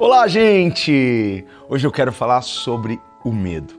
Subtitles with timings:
[0.00, 1.44] Olá, gente!
[1.68, 3.74] Hoje eu quero falar sobre o medo.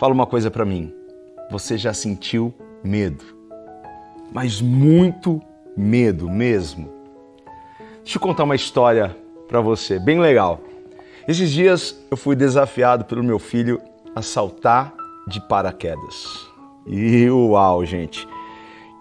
[0.00, 0.92] Fala uma coisa para mim.
[1.48, 2.52] Você já sentiu
[2.82, 3.24] medo?
[4.32, 5.40] Mas muito
[5.76, 6.90] medo mesmo.
[8.02, 10.60] Deixa eu contar uma história para você, bem legal.
[11.28, 13.80] Esses dias eu fui desafiado pelo meu filho
[14.12, 14.92] a saltar
[15.28, 16.48] de paraquedas.
[16.84, 18.26] E uau, gente.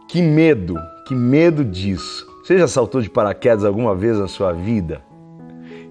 [0.08, 0.76] Que medo,
[1.08, 2.28] que medo disso.
[2.44, 5.09] Você já saltou de paraquedas alguma vez na sua vida?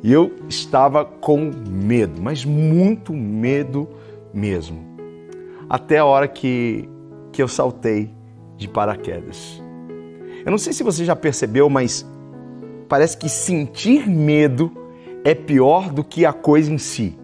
[0.02, 3.89] E eu estava com medo, mas muito medo
[4.32, 4.79] mesmo.
[5.68, 6.89] Até a hora que,
[7.32, 8.11] que eu saltei
[8.56, 9.62] de paraquedas.
[10.44, 12.06] Eu não sei se você já percebeu, mas
[12.89, 14.70] parece que sentir medo
[15.25, 17.18] é pior do que a coisa em si.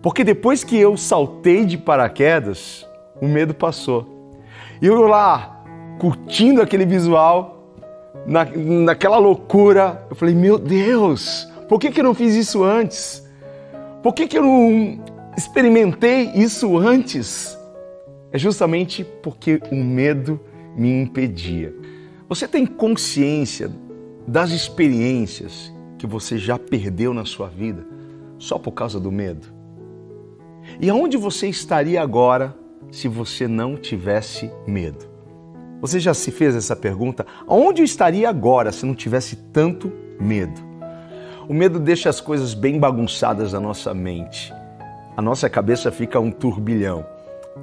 [0.00, 2.86] Porque depois que eu saltei de paraquedas,
[3.20, 4.34] o medo passou.
[4.80, 5.64] E eu lá,
[6.00, 7.61] curtindo aquele visual,
[8.26, 13.26] na, naquela loucura, eu falei: Meu Deus, por que, que eu não fiz isso antes?
[14.02, 15.00] Por que, que eu não
[15.36, 17.56] experimentei isso antes?
[18.32, 20.40] É justamente porque o medo
[20.76, 21.74] me impedia.
[22.28, 23.70] Você tem consciência
[24.26, 27.86] das experiências que você já perdeu na sua vida
[28.38, 29.46] só por causa do medo?
[30.80, 32.56] E aonde você estaria agora
[32.90, 35.11] se você não tivesse medo?
[35.82, 37.26] Você já se fez essa pergunta?
[37.44, 40.60] Onde eu estaria agora se não tivesse tanto medo?
[41.48, 44.54] O medo deixa as coisas bem bagunçadas na nossa mente.
[45.16, 47.04] A nossa cabeça fica um turbilhão.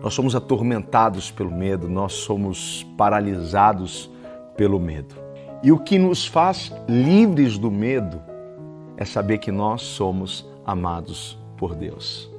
[0.04, 4.12] Nós somos atormentados pelo medo, nós somos paralisados
[4.58, 5.16] pelo medo.
[5.64, 8.22] E o que nos faz livres do medo
[8.98, 12.30] é saber que nós somos amados por Deus.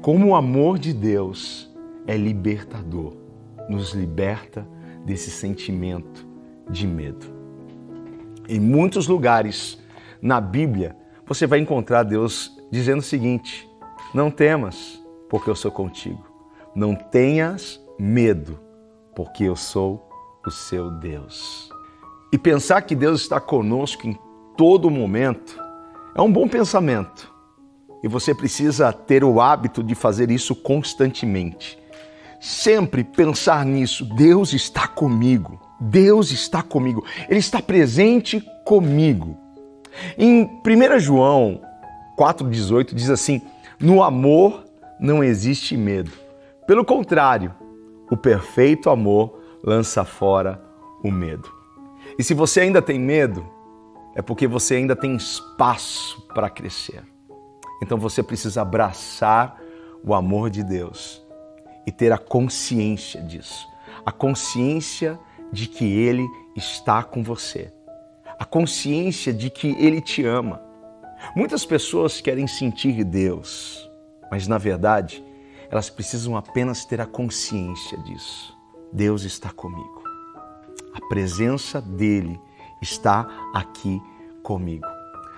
[0.00, 1.68] Como o amor de Deus
[2.06, 3.14] é libertador,
[3.68, 4.64] nos liberta
[5.04, 6.26] desse sentimento
[6.68, 7.26] de medo.
[8.48, 9.78] Em muitos lugares
[10.20, 10.96] na Bíblia,
[11.26, 13.68] você vai encontrar Deus dizendo o seguinte:
[14.14, 16.26] Não temas, porque eu sou contigo.
[16.74, 18.58] Não tenhas medo,
[19.14, 20.08] porque eu sou
[20.46, 21.70] o seu Deus.
[22.32, 24.18] E pensar que Deus está conosco em
[24.56, 25.58] todo momento
[26.14, 27.32] é um bom pensamento.
[28.02, 31.78] E você precisa ter o hábito de fazer isso constantemente
[32.40, 34.04] sempre pensar nisso.
[34.04, 35.60] Deus está comigo.
[35.80, 37.04] Deus está comigo.
[37.28, 39.36] Ele está presente comigo.
[40.16, 41.60] Em 1 João
[42.18, 43.42] 4,18 diz assim:
[43.80, 44.64] No amor
[45.00, 46.10] não existe medo.
[46.66, 47.54] Pelo contrário,
[48.10, 50.62] o perfeito amor lança fora
[51.02, 51.48] o medo.
[52.18, 53.46] E se você ainda tem medo,
[54.14, 57.02] é porque você ainda tem espaço para crescer.
[57.82, 59.60] Então você precisa abraçar
[60.04, 61.22] o amor de Deus
[61.88, 63.66] e ter a consciência disso.
[64.04, 65.18] A consciência
[65.50, 67.72] de que Ele está com você.
[68.38, 70.60] A consciência de que Ele te ama.
[71.34, 73.90] Muitas pessoas querem sentir Deus,
[74.30, 75.24] mas na verdade
[75.70, 78.54] elas precisam apenas ter a consciência disso.
[78.92, 80.02] Deus está comigo.
[80.92, 82.38] A presença dele
[82.82, 83.98] está aqui
[84.42, 84.86] comigo.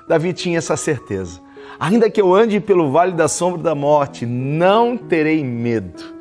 [0.09, 1.41] Davi tinha essa certeza.
[1.79, 6.20] Ainda que eu ande pelo vale da sombra da morte, não terei medo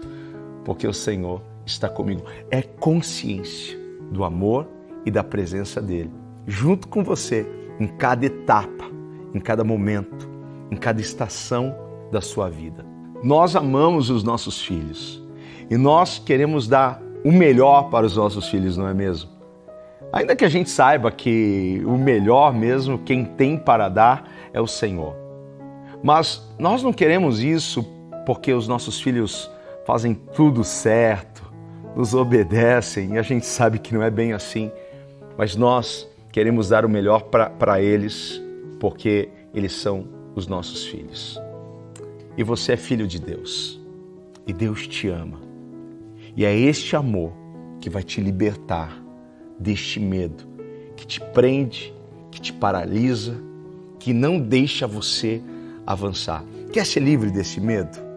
[0.70, 2.22] porque o Senhor está comigo.
[2.52, 3.76] É consciência
[4.12, 4.68] do amor
[5.04, 6.12] e da presença dele,
[6.46, 7.44] junto com você,
[7.80, 8.86] em cada etapa,
[9.34, 10.30] em cada momento,
[10.70, 11.76] em cada estação
[12.12, 12.86] da sua vida.
[13.24, 15.26] Nós amamos os nossos filhos
[15.72, 19.28] e nós queremos dar o melhor para os nossos filhos, não é mesmo?
[20.14, 24.68] Ainda que a gente saiba que o melhor mesmo, quem tem para dar é o
[24.68, 25.16] Senhor.
[26.04, 27.84] Mas nós não queremos isso
[28.24, 29.50] porque os nossos filhos
[29.90, 31.52] fazem tudo certo,
[31.96, 34.72] nos obedecem e a gente sabe que não é bem assim,
[35.36, 38.40] mas nós queremos dar o melhor para eles
[38.80, 41.42] porque eles são os nossos filhos.
[42.38, 43.82] E você é filho de Deus
[44.46, 45.42] e Deus te ama.
[46.38, 47.34] E é este amor
[47.82, 48.96] que vai te libertar
[49.58, 50.48] deste medo
[50.96, 51.92] que te prende,
[52.30, 53.42] que te paralisa,
[53.98, 55.42] que não deixa você
[55.84, 56.44] avançar.
[56.72, 58.09] Quer ser livre desse medo?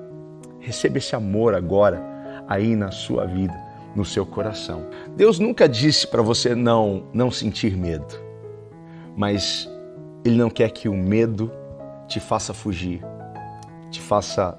[0.62, 2.02] Receba esse amor agora
[2.48, 3.54] aí na sua vida,
[3.94, 4.86] no seu coração.
[5.16, 8.14] Deus nunca disse para você não não sentir medo.
[9.16, 9.68] Mas
[10.24, 11.52] ele não quer que o medo
[12.06, 13.02] te faça fugir,
[13.90, 14.56] te faça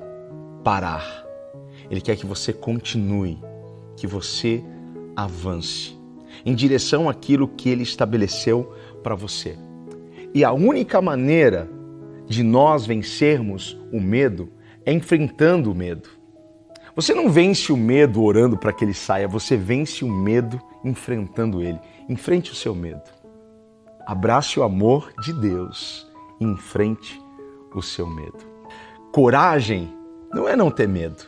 [0.64, 1.26] parar.
[1.90, 3.40] Ele quer que você continue,
[3.96, 4.64] que você
[5.16, 5.98] avance
[6.46, 9.58] em direção àquilo que ele estabeleceu para você.
[10.34, 11.70] E a única maneira
[12.28, 14.50] de nós vencermos o medo
[14.86, 16.10] é enfrentando o medo.
[16.96, 21.62] Você não vence o medo orando para que ele saia, você vence o medo enfrentando
[21.62, 21.80] ele.
[22.08, 23.02] Enfrente o seu medo.
[24.06, 26.08] Abrace o amor de Deus
[26.40, 27.22] enfrente
[27.74, 28.40] o seu medo.
[29.12, 29.94] Coragem
[30.34, 31.24] não é não ter medo,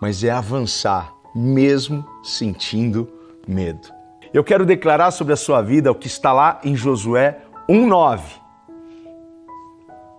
[0.00, 3.08] mas é avançar mesmo sentindo
[3.46, 3.88] medo.
[4.32, 8.20] Eu quero declarar sobre a sua vida o que está lá em Josué 1:9.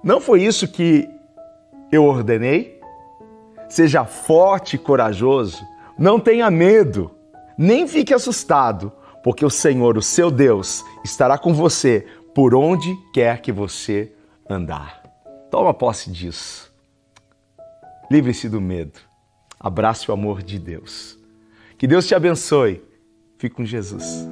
[0.04, 1.08] Não foi isso que
[1.92, 2.80] eu ordenei?
[3.70, 5.64] Seja forte e corajoso,
[5.98, 7.12] não tenha medo,
[7.58, 8.92] nem fique assustado,
[9.24, 14.12] porque o Senhor, o seu Deus, estará com você por onde quer que você
[14.50, 15.02] andar.
[15.50, 16.72] Toma posse disso.
[18.10, 19.00] Livre-se do medo.
[19.60, 21.18] Abrace o amor de Deus.
[21.78, 22.84] Que Deus te abençoe.
[23.38, 24.28] Fique com Jesus.